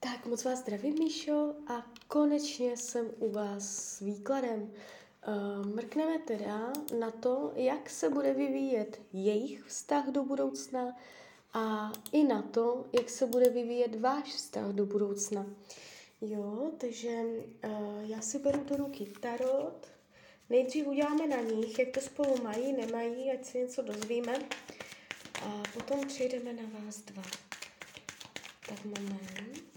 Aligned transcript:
Tak 0.00 0.26
moc 0.26 0.44
vás 0.44 0.58
zdravím, 0.58 0.94
Míšo, 0.94 1.54
a 1.66 1.86
konečně 2.08 2.76
jsem 2.76 3.10
u 3.18 3.30
vás 3.30 3.64
s 3.64 4.00
výkladem. 4.00 4.72
Uh, 5.28 5.66
mrkneme 5.66 6.18
teda 6.18 6.72
na 6.98 7.10
to, 7.10 7.52
jak 7.54 7.90
se 7.90 8.08
bude 8.08 8.34
vyvíjet 8.34 9.00
jejich 9.12 9.64
vztah 9.64 10.06
do 10.06 10.24
budoucna 10.24 10.96
a 11.52 11.92
i 12.12 12.24
na 12.24 12.42
to, 12.42 12.86
jak 12.92 13.10
se 13.10 13.26
bude 13.26 13.50
vyvíjet 13.50 14.00
váš 14.00 14.34
vztah 14.34 14.66
do 14.66 14.86
budoucna. 14.86 15.46
Jo, 16.20 16.70
takže 16.78 17.22
uh, 17.64 18.10
já 18.10 18.20
si 18.20 18.38
beru 18.38 18.64
do 18.64 18.76
ruky 18.76 19.06
tarot. 19.20 19.86
Nejdřív 20.50 20.86
uděláme 20.86 21.26
na 21.26 21.40
nich, 21.40 21.78
jak 21.78 21.88
to 21.94 22.00
spolu 22.00 22.42
mají, 22.42 22.72
nemají, 22.72 23.30
ať 23.30 23.44
se 23.44 23.58
něco 23.58 23.82
dozvíme. 23.82 24.34
A 25.44 25.62
potom 25.74 26.06
přejdeme 26.06 26.52
na 26.52 26.62
vás 26.84 27.00
dva. 27.00 27.22
Tak 28.68 28.84
moment. 28.84 29.67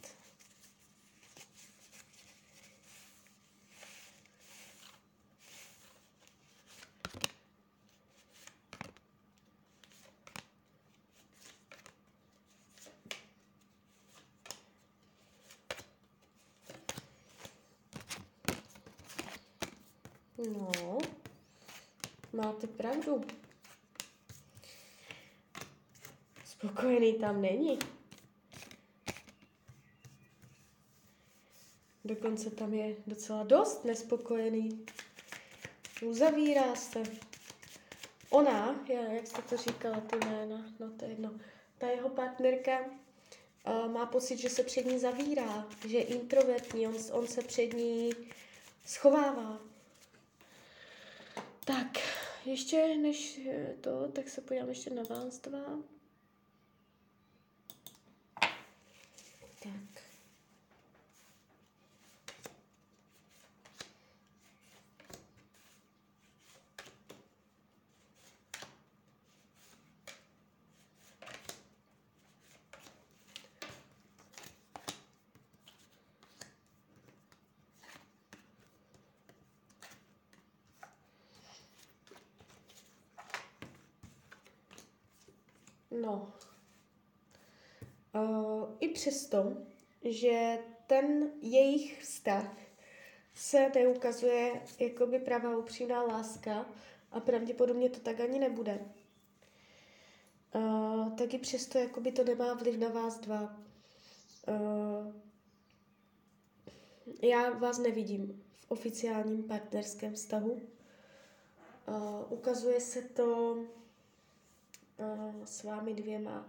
No, 20.49 20.97
máte 22.33 22.67
pravdu. 22.67 23.21
Spokojený 26.45 27.13
tam 27.13 27.41
není. 27.41 27.79
Dokonce 32.05 32.49
tam 32.49 32.73
je 32.73 32.95
docela 33.07 33.43
dost 33.43 33.85
nespokojený. 33.85 34.85
Uzavírá 36.05 36.75
se. 36.75 37.03
Ona, 38.29 38.85
jak 38.87 39.27
jste 39.27 39.41
to 39.41 39.57
říkala, 39.57 39.99
ty 39.99 40.17
jména, 40.25 40.65
no 40.79 40.91
to 40.91 41.05
je 41.05 41.11
jedno, 41.11 41.39
ta 41.77 41.87
jeho 41.87 42.09
partnerka 42.09 42.79
uh, 42.79 43.91
má 43.91 44.05
pocit, 44.05 44.37
že 44.37 44.49
se 44.49 44.63
před 44.63 44.85
ní 44.85 44.99
zavírá, 44.99 45.67
že 45.87 45.97
je 45.97 46.03
introvertní, 46.03 46.87
on, 46.87 46.95
on 47.11 47.27
se 47.27 47.41
před 47.41 47.73
ní 47.73 48.11
schovává. 48.85 49.70
Tak, 51.65 51.97
ještě 52.45 52.97
než 52.97 53.39
to, 53.81 54.07
tak 54.11 54.29
se 54.29 54.41
podívám 54.41 54.69
ještě 54.69 54.89
na 54.89 55.03
vás 55.03 55.39
dva. 55.39 55.79
Tak. 59.63 60.01
No. 85.91 86.33
Uh, 88.15 88.69
I 88.79 88.89
přesto, 88.89 89.57
že 90.03 90.57
ten 90.87 91.31
jejich 91.41 92.01
vztah 92.01 92.57
se 93.33 93.69
neukazuje 93.75 94.61
jako 94.79 95.07
by 95.07 95.19
pravá 95.19 95.57
upřímná 95.57 96.03
láska 96.03 96.65
a 97.11 97.19
pravděpodobně 97.19 97.89
to 97.89 97.99
tak 97.99 98.19
ani 98.19 98.39
nebude. 98.39 98.79
Uh, 100.55 101.15
tak 101.15 101.33
i 101.33 101.37
přesto 101.37 101.77
jako 101.77 102.01
by 102.01 102.11
to 102.11 102.23
nemá 102.23 102.53
vliv 102.53 102.79
na 102.79 102.89
vás 102.89 103.19
dva. 103.19 103.57
Uh, 104.47 105.13
já 107.21 107.49
vás 107.49 107.77
nevidím 107.77 108.43
v 108.59 108.71
oficiálním 108.71 109.43
partnerském 109.43 110.13
vztahu. 110.13 110.61
Uh, 111.87 112.23
ukazuje 112.29 112.81
se 112.81 113.01
to 113.01 113.57
s 115.45 115.63
vámi 115.63 115.93
dvěma 115.93 116.45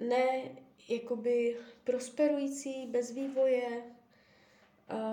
ne 0.00 0.42
jakoby 0.88 1.56
prosperující, 1.84 2.86
bez 2.86 3.10
vývoje, 3.10 3.82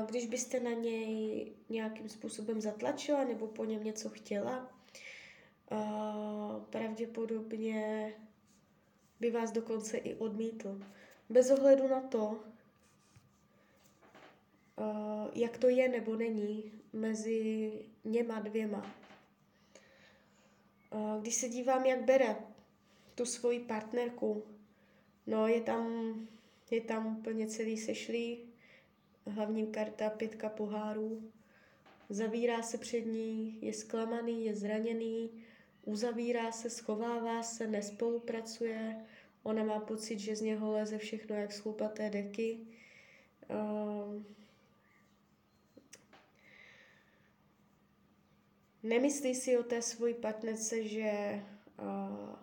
když 0.05 0.25
byste 0.25 0.59
na 0.59 0.71
něj 0.71 1.51
nějakým 1.69 2.09
způsobem 2.09 2.61
zatlačila 2.61 3.23
nebo 3.23 3.47
po 3.47 3.65
něm 3.65 3.83
něco 3.83 4.09
chtěla, 4.09 4.71
pravděpodobně 6.69 8.13
by 9.19 9.31
vás 9.31 9.51
dokonce 9.51 9.97
i 9.97 10.15
odmítl. 10.15 10.81
Bez 11.29 11.51
ohledu 11.51 11.87
na 11.87 12.01
to, 12.01 12.39
uh, 14.75 15.27
jak 15.33 15.57
to 15.57 15.69
je 15.69 15.89
nebo 15.89 16.15
není 16.15 16.71
mezi 16.93 17.71
něma 18.05 18.39
dvěma. 18.39 18.95
Když 21.21 21.35
se 21.35 21.49
dívám, 21.49 21.85
jak 21.85 22.03
bere 22.03 22.35
tu 23.15 23.25
svoji 23.25 23.59
partnerku, 23.59 24.43
no 25.27 25.47
je 25.47 25.61
tam, 25.61 26.13
je 26.71 26.81
tam 26.81 27.17
úplně 27.17 27.47
celý 27.47 27.77
sešlý, 27.77 28.39
hlavní 29.25 29.67
karta 29.67 30.09
pětka 30.09 30.49
pohárů, 30.49 31.31
zavírá 32.09 32.61
se 32.61 32.77
před 32.77 33.01
ní, 33.01 33.57
je 33.61 33.73
zklamaný, 33.73 34.45
je 34.45 34.55
zraněný, 34.55 35.29
uzavírá 35.85 36.51
se, 36.51 36.69
schovává 36.69 37.43
se, 37.43 37.67
nespolupracuje, 37.67 39.05
ona 39.43 39.63
má 39.63 39.79
pocit, 39.79 40.19
že 40.19 40.35
z 40.35 40.41
něho 40.41 40.71
leze 40.71 40.97
všechno 40.97 41.35
jak 41.35 41.51
schlupaté 41.51 42.09
deky. 42.09 42.59
Nemyslí 48.87 49.35
si 49.35 49.57
o 49.57 49.63
té 49.63 49.81
svoji 49.81 50.13
partnerce, 50.13 50.87
že 50.87 51.43
uh, 51.79 52.35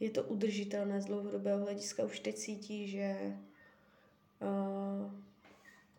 je 0.00 0.10
to 0.10 0.22
udržitelné 0.22 1.00
z 1.00 1.04
dlouhodobého 1.04 1.58
hlediska. 1.58 2.04
Už 2.04 2.20
teď 2.20 2.36
cítí, 2.36 2.88
že 2.88 3.36
uh, 4.42 5.12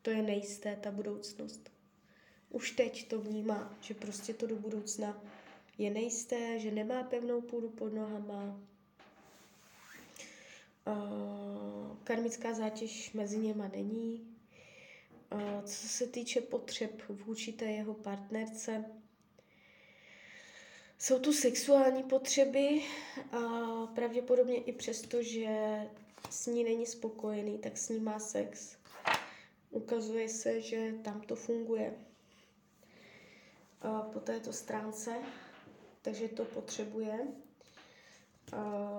to 0.01 0.09
je 0.09 0.21
nejisté, 0.21 0.75
ta 0.75 0.91
budoucnost. 0.91 1.71
Už 2.49 2.71
teď 2.71 3.07
to 3.07 3.21
vnímá, 3.21 3.77
že 3.81 3.93
prostě 3.93 4.33
to 4.33 4.47
do 4.47 4.55
budoucna 4.55 5.21
je 5.77 5.89
nejisté, 5.91 6.59
že 6.59 6.71
nemá 6.71 7.03
pevnou 7.03 7.41
půdu 7.41 7.69
pod 7.69 7.93
nohama. 7.93 8.59
Uh, 10.87 11.97
karmická 12.03 12.53
zátěž 12.53 13.13
mezi 13.13 13.37
něma 13.37 13.67
není. 13.67 14.27
Uh, 15.33 15.61
co 15.65 15.87
se 15.87 16.07
týče 16.07 16.41
potřeb 16.41 17.01
vůči 17.09 17.53
té 17.53 17.65
jeho 17.65 17.93
partnerce, 17.93 18.85
jsou 21.05 21.19
tu 21.19 21.33
sexuální 21.33 22.03
potřeby 22.03 22.81
a 23.31 23.39
pravděpodobně 23.95 24.57
i 24.57 24.71
přesto, 24.71 25.23
že 25.23 25.79
s 26.29 26.47
ní 26.47 26.63
není 26.63 26.85
spokojený, 26.85 27.57
tak 27.57 27.77
s 27.77 27.89
ní 27.89 27.99
má 27.99 28.19
sex. 28.19 28.77
Ukazuje 29.71 30.29
se, 30.29 30.61
že 30.61 30.93
tam 31.03 31.21
to 31.21 31.35
funguje 31.35 31.93
a 33.81 34.01
po 34.01 34.19
této 34.19 34.53
stránce, 34.53 35.15
takže 36.01 36.27
to 36.27 36.45
potřebuje. 36.45 37.27
A 38.57 38.91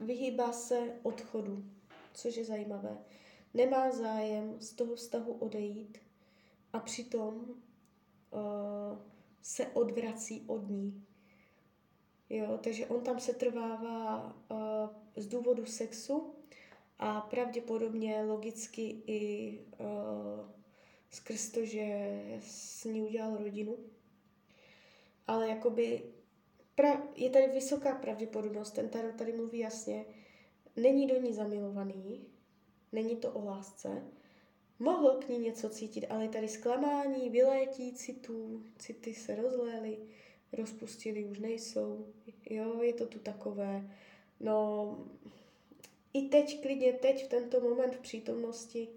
vyhýbá 0.00 0.52
se 0.52 0.80
odchodu, 1.02 1.64
což 2.14 2.36
je 2.36 2.44
zajímavé. 2.44 2.98
Nemá 3.54 3.90
zájem 3.90 4.60
z 4.60 4.72
toho 4.72 4.94
vztahu 4.94 5.32
odejít 5.32 5.98
a 6.72 6.80
přitom 6.80 7.34
uh, 7.34 8.98
se 9.42 9.66
odvrací 9.66 10.44
od 10.46 10.68
ní. 10.70 11.06
Jo, 12.30 12.58
takže 12.62 12.86
on 12.86 13.00
tam 13.00 13.20
se 13.20 13.34
trvává 13.34 14.36
uh, 14.50 14.58
z 15.16 15.26
důvodu 15.26 15.66
sexu 15.66 16.34
a 16.98 17.20
pravděpodobně 17.20 18.22
logicky 18.22 19.02
i 19.06 19.60
uh, 19.78 20.50
skrz 21.10 21.50
to, 21.50 21.64
že 21.64 22.20
s 22.40 22.84
ní 22.84 23.02
udělal 23.02 23.36
rodinu. 23.36 23.76
Ale 25.26 25.48
jakoby 25.48 26.02
pra, 26.74 27.02
je 27.16 27.30
tady 27.30 27.46
vysoká 27.46 27.94
pravděpodobnost, 27.94 28.70
ten 28.70 28.88
tarot 28.88 29.14
tady 29.14 29.32
mluví 29.32 29.58
jasně, 29.58 30.04
není 30.76 31.06
do 31.06 31.20
ní 31.20 31.34
zamilovaný, 31.34 32.26
není 32.92 33.16
to 33.16 33.30
o 33.32 33.44
lásce, 33.44 34.02
mohl 34.78 35.10
k 35.14 35.28
ní 35.28 35.38
něco 35.38 35.70
cítit, 35.70 36.06
ale 36.06 36.22
je 36.22 36.28
tady 36.28 36.48
zklamání, 36.48 37.30
vylétí 37.30 37.92
citů, 37.92 38.62
city 38.78 39.14
se 39.14 39.34
rozlély, 39.34 39.98
rozpustili, 40.52 41.24
už 41.24 41.38
nejsou. 41.38 42.06
Jo, 42.50 42.82
je 42.82 42.92
to 42.92 43.06
tu 43.06 43.18
takové. 43.18 43.90
No, 44.40 44.98
i 46.12 46.22
teď, 46.22 46.62
klidně 46.62 46.92
teď, 46.92 47.24
v 47.24 47.28
tento 47.28 47.60
moment 47.60 47.94
v 47.94 48.00
přítomnosti, 48.00 48.88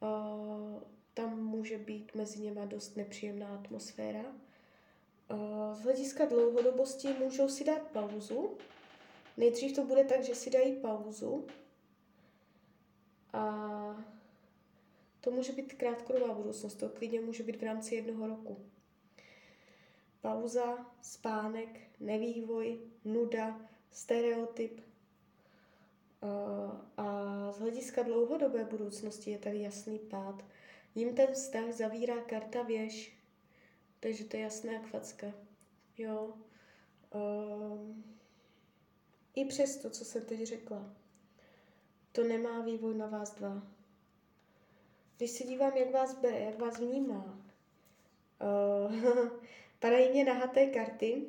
uh, 0.00 0.82
tam 1.14 1.44
může 1.44 1.78
být 1.78 2.14
mezi 2.14 2.40
něma 2.40 2.64
dost 2.64 2.96
nepříjemná 2.96 3.54
atmosféra. 3.54 4.24
Z 5.72 5.82
hlediska 5.82 6.24
dlouhodobosti 6.24 7.08
můžou 7.08 7.48
si 7.48 7.64
dát 7.64 7.82
pauzu. 7.82 8.58
Nejdřív 9.36 9.76
to 9.76 9.84
bude 9.84 10.04
tak, 10.04 10.24
že 10.24 10.34
si 10.34 10.50
dají 10.50 10.76
pauzu. 10.76 11.46
A 13.32 14.04
to 15.20 15.30
může 15.30 15.52
být 15.52 15.72
krátkodobá 15.72 16.34
budoucnost, 16.34 16.74
to 16.74 16.88
klidně 16.88 17.20
může 17.20 17.42
být 17.42 17.56
v 17.56 17.62
rámci 17.62 17.94
jednoho 17.94 18.26
roku. 18.26 18.56
Pauza, 20.20 20.86
spánek, 21.02 21.80
nevývoj, 22.00 22.80
nuda, 23.04 23.60
stereotyp. 23.92 24.80
A 26.96 27.06
z 27.52 27.58
hlediska 27.58 28.02
dlouhodobé 28.02 28.64
budoucnosti 28.64 29.30
je 29.30 29.38
tady 29.38 29.60
jasný 29.60 29.98
pád. 29.98 30.44
Jím 30.94 31.14
ten 31.14 31.32
vztah 31.32 31.72
zavírá 31.72 32.20
karta 32.20 32.62
věž, 32.62 33.18
takže 34.00 34.24
to 34.24 34.36
je 34.36 34.42
jasné 34.42 34.72
jak 34.72 34.86
facka. 34.86 35.26
Jo. 35.98 36.34
Um, 37.14 38.04
I 39.34 39.44
přes 39.44 39.76
to, 39.76 39.90
co 39.90 40.04
jsem 40.04 40.24
teď 40.24 40.42
řekla, 40.42 40.92
to 42.12 42.24
nemá 42.24 42.60
vývoj 42.60 42.94
na 42.94 43.06
vás 43.06 43.34
dva. 43.34 43.62
Když 45.16 45.30
se 45.30 45.44
dívám, 45.44 45.76
jak 45.76 45.90
vás 45.90 46.14
bere, 46.14 46.40
jak 46.40 46.58
vás 46.58 46.78
vnímá, 46.78 47.38
uh, 48.40 48.94
padají 49.80 50.10
mě 50.10 50.24
nahaté 50.24 50.66
karty 50.66 51.22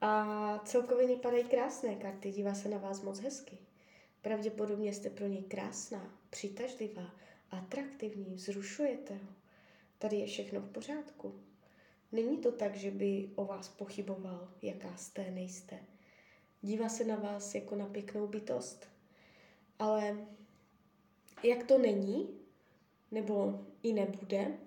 a 0.00 0.58
celkově 0.64 1.06
mě 1.06 1.16
padají 1.16 1.44
krásné 1.44 1.94
karty, 1.94 2.32
dívá 2.32 2.54
se 2.54 2.68
na 2.68 2.78
vás 2.78 3.02
moc 3.02 3.20
hezky. 3.20 3.58
Pravděpodobně 4.22 4.92
jste 4.92 5.10
pro 5.10 5.26
něj 5.26 5.42
krásná, 5.42 6.18
přitažlivá, 6.30 7.14
atraktivní, 7.50 8.34
vzrušujete 8.34 9.14
ho. 9.14 9.28
Tady 9.98 10.16
je 10.16 10.26
všechno 10.26 10.60
v 10.60 10.72
pořádku. 10.72 11.40
Není 12.12 12.38
to 12.38 12.52
tak, 12.52 12.76
že 12.76 12.90
by 12.90 13.30
o 13.34 13.44
vás 13.44 13.68
pochyboval, 13.68 14.48
jaká 14.62 14.96
jste, 14.96 15.30
nejste. 15.30 15.78
Dívá 16.62 16.88
se 16.88 17.04
na 17.04 17.16
vás 17.16 17.54
jako 17.54 17.76
na 17.76 17.86
pěknou 17.86 18.26
bytost. 18.26 18.88
Ale 19.78 20.26
jak 21.42 21.64
to 21.64 21.78
není, 21.78 22.40
nebo 23.10 23.66
i 23.82 23.92
nebude, 23.92 24.58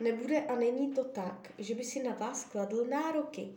nebude 0.00 0.40
a 0.40 0.56
není 0.56 0.92
to 0.92 1.04
tak, 1.04 1.52
že 1.58 1.74
by 1.74 1.84
si 1.84 2.02
na 2.02 2.14
vás 2.14 2.44
kladl 2.44 2.84
nároky, 2.84 3.54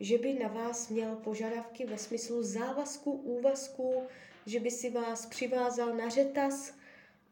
že 0.00 0.18
by 0.18 0.34
na 0.34 0.48
vás 0.48 0.88
měl 0.88 1.16
požadavky 1.16 1.86
ve 1.86 1.98
smyslu 1.98 2.42
závazku, 2.42 3.12
úvazku, 3.12 4.02
že 4.46 4.60
by 4.60 4.70
si 4.70 4.90
vás 4.90 5.26
přivázal 5.26 5.96
na 5.96 6.08
řetaz 6.08 6.74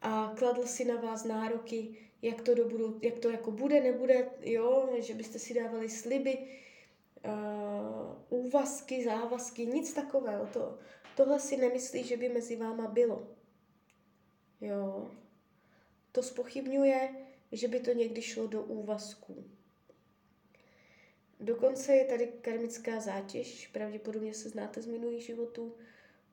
a 0.01 0.33
kladl 0.37 0.65
si 0.65 0.85
na 0.85 0.95
vás 0.95 1.23
nároky, 1.23 1.95
jak 2.21 2.41
to, 2.41 2.53
do 2.53 2.69
budu, 2.69 2.99
jak 3.01 3.19
to 3.19 3.29
jako 3.29 3.51
bude, 3.51 3.81
nebude, 3.81 4.29
jo, 4.41 4.89
že 4.99 5.13
byste 5.13 5.39
si 5.39 5.53
dávali 5.53 5.89
sliby, 5.89 6.37
uh, 7.25 8.45
úvazky, 8.45 9.05
závazky, 9.05 9.65
nic 9.65 9.93
takového. 9.93 10.47
To, 10.53 10.77
tohle 11.15 11.39
si 11.39 11.57
nemyslí, 11.57 12.03
že 12.03 12.17
by 12.17 12.29
mezi 12.29 12.55
váma 12.55 12.87
bylo. 12.87 13.27
Jo. 14.61 15.11
To 16.11 16.23
spochybňuje, 16.23 17.09
že 17.53 17.67
by 17.67 17.79
to 17.79 17.93
někdy 17.93 18.21
šlo 18.21 18.47
do 18.47 18.63
úvazků. 18.63 19.45
Dokonce 21.39 21.93
je 21.95 22.05
tady 22.05 22.27
karmická 22.27 22.99
zátěž, 22.99 23.67
pravděpodobně 23.67 24.33
se 24.33 24.49
znáte 24.49 24.81
z 24.81 24.85
minulých 24.85 25.25
životů, 25.25 25.75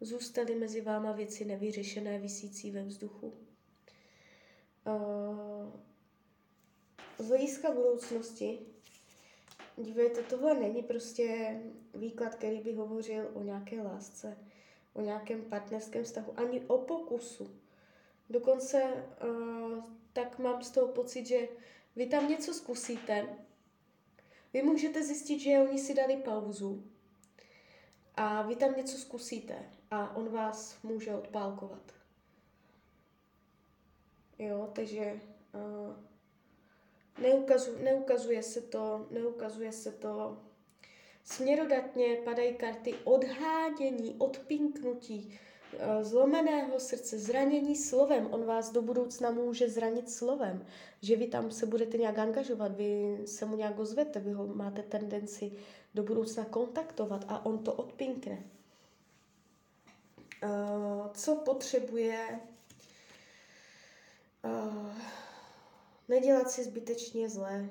zůstaly 0.00 0.54
mezi 0.54 0.80
váma 0.80 1.12
věci 1.12 1.44
nevyřešené, 1.44 2.18
visící 2.18 2.70
ve 2.70 2.82
vzduchu. 2.82 3.34
Z 7.18 7.28
hlediska 7.28 7.70
budoucnosti, 7.70 8.58
dívejte, 9.76 10.22
tohle 10.22 10.60
není 10.60 10.82
prostě 10.82 11.56
výklad, 11.94 12.34
který 12.34 12.60
by 12.60 12.72
hovořil 12.72 13.30
o 13.34 13.42
nějaké 13.42 13.82
lásce, 13.82 14.38
o 14.92 15.00
nějakém 15.00 15.42
partnerském 15.42 16.04
vztahu, 16.04 16.38
ani 16.40 16.60
o 16.60 16.78
pokusu. 16.78 17.50
Dokonce 18.30 18.82
uh, 18.82 19.84
tak 20.12 20.38
mám 20.38 20.62
z 20.62 20.70
toho 20.70 20.88
pocit, 20.88 21.26
že 21.26 21.48
vy 21.96 22.06
tam 22.06 22.28
něco 22.28 22.54
zkusíte, 22.54 23.28
vy 24.52 24.62
můžete 24.62 25.02
zjistit, 25.02 25.38
že 25.38 25.58
oni 25.58 25.78
si 25.78 25.94
dali 25.94 26.16
pauzu 26.16 26.84
a 28.14 28.42
vy 28.42 28.56
tam 28.56 28.76
něco 28.76 28.98
zkusíte 28.98 29.70
a 29.90 30.16
on 30.16 30.28
vás 30.28 30.82
může 30.82 31.14
odpálkovat. 31.14 31.92
Jo, 34.38 34.70
takže 34.74 35.20
uh, 35.54 35.96
neukazu, 37.22 37.78
neukazuje 37.78 38.42
se 38.42 38.60
to, 38.60 39.06
neukazuje 39.10 39.72
se 39.72 39.92
to 39.92 40.42
směrodatně, 41.24 42.16
padají 42.24 42.54
karty 42.54 42.94
odhádění, 43.04 44.14
odpinknutí, 44.18 45.38
zlomeného 46.02 46.80
srdce, 46.80 47.18
zranění 47.18 47.76
slovem. 47.76 48.28
On 48.30 48.44
vás 48.44 48.72
do 48.72 48.82
budoucna 48.82 49.30
může 49.30 49.68
zranit 49.68 50.10
slovem, 50.10 50.66
že 51.02 51.16
vy 51.16 51.26
tam 51.26 51.50
se 51.50 51.66
budete 51.66 51.98
nějak 51.98 52.18
angažovat, 52.18 52.76
vy 52.76 53.22
se 53.26 53.46
mu 53.46 53.56
nějak 53.56 53.78
ozvete, 53.78 54.20
vy 54.20 54.32
ho 54.32 54.46
máte 54.46 54.82
tendenci 54.82 55.52
do 55.94 56.02
budoucna 56.02 56.44
kontaktovat 56.44 57.24
a 57.28 57.46
on 57.46 57.58
to 57.58 57.72
odpinkne. 57.72 58.44
Uh, 60.44 61.12
co 61.12 61.36
potřebuje 61.36 62.40
Uh, 64.44 64.92
nedělat 66.08 66.50
si 66.50 66.64
zbytečně 66.64 67.28
zlé, 67.28 67.70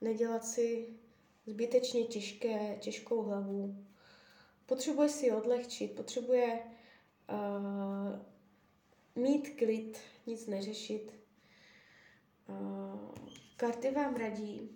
nedělat 0.00 0.44
si 0.44 0.88
zbytečně 1.46 2.04
těžké, 2.04 2.76
těžkou 2.80 3.22
hlavu. 3.22 3.76
Potřebuje 4.66 5.08
si 5.08 5.32
odlehčit, 5.32 5.92
potřebuje 5.96 6.60
uh, 7.32 8.20
mít 9.22 9.50
klid, 9.58 9.98
nic 10.26 10.46
neřešit. 10.46 11.12
Uh, 12.48 13.14
karty 13.56 13.90
vám 13.90 14.16
radí, 14.16 14.70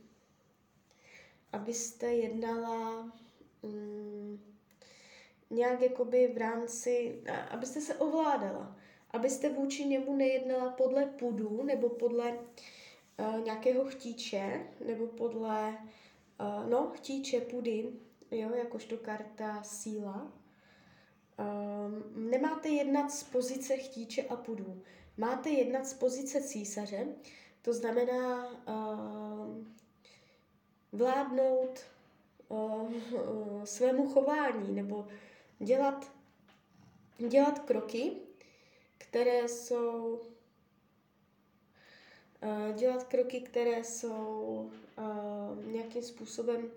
abyste 1.52 2.06
jednala 2.06 3.12
um, 3.62 4.40
nějak 5.50 5.80
jakoby 5.80 6.32
v 6.34 6.38
rámci, 6.38 7.22
abyste 7.50 7.80
se 7.80 7.94
ovládala 7.94 8.80
abyste 9.10 9.48
vůči 9.48 9.84
němu 9.84 10.16
nejednala 10.16 10.70
podle 10.70 11.06
pudu 11.06 11.62
nebo 11.62 11.88
podle 11.88 12.32
uh, 12.32 13.44
nějakého 13.44 13.84
chtíče, 13.84 14.66
nebo 14.86 15.06
podle, 15.06 15.78
uh, 16.40 16.70
no, 16.70 16.92
chtíče 16.94 17.40
pudy, 17.40 17.92
jo, 18.30 18.54
jakožto 18.54 18.96
karta 18.96 19.62
síla. 19.62 20.32
Um, 21.38 22.30
nemáte 22.30 22.68
jednat 22.68 23.10
z 23.10 23.22
pozice 23.22 23.76
chtíče 23.76 24.22
a 24.22 24.36
pudu. 24.36 24.82
Máte 25.16 25.50
jednat 25.50 25.86
z 25.86 25.94
pozice 25.94 26.42
císaře, 26.42 27.06
to 27.62 27.74
znamená 27.74 28.46
uh, 28.46 29.64
vládnout 30.92 31.80
uh, 32.48 32.92
svému 33.64 34.08
chování 34.08 34.74
nebo 34.74 35.08
dělat, 35.58 36.12
dělat 37.28 37.58
kroky, 37.58 38.12
které 38.98 39.48
jsou 39.48 40.20
dělat 42.74 43.04
kroky, 43.04 43.40
které 43.40 43.84
jsou 43.84 44.70
uh, 44.98 45.64
nějakým 45.64 46.02
způsobem 46.02 46.70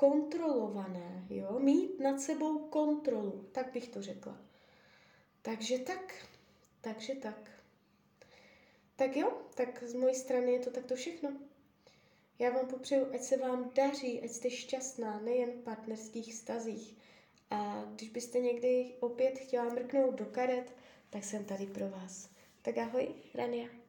kontrolované, 0.00 1.26
jo? 1.30 1.58
mít 1.58 2.00
nad 2.00 2.20
sebou 2.20 2.58
kontrolu, 2.58 3.48
tak 3.52 3.72
bych 3.72 3.88
to 3.88 4.02
řekla. 4.02 4.38
Takže 5.42 5.78
tak, 5.78 6.26
takže 6.80 7.14
tak. 7.14 7.50
Tak 8.96 9.16
jo, 9.16 9.42
tak 9.54 9.82
z 9.84 9.94
mojí 9.94 10.14
strany 10.14 10.52
je 10.52 10.58
to 10.58 10.70
takto 10.70 10.94
všechno. 10.94 11.32
Já 12.38 12.50
vám 12.50 12.66
popřeju, 12.66 13.14
ať 13.14 13.22
se 13.22 13.36
vám 13.36 13.70
daří, 13.74 14.22
ať 14.22 14.30
jste 14.30 14.50
šťastná, 14.50 15.20
nejen 15.20 15.50
v 15.52 15.64
partnerských 15.64 16.34
stazích. 16.34 16.96
A 17.50 17.84
když 17.94 18.08
byste 18.08 18.38
někdy 18.38 18.94
opět 19.00 19.38
chtěla 19.38 19.64
mrknout 19.64 20.14
do 20.14 20.24
karet, 20.24 20.72
tak 21.10 21.24
jsem 21.24 21.44
tady 21.44 21.66
pro 21.66 21.88
vás. 21.88 22.30
Tak 22.62 22.78
ahoj, 22.78 23.08
Rania. 23.34 23.79